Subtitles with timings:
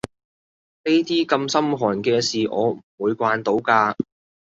[0.83, 3.95] 呢啲咁心寒嘅事我唔會慣到㗎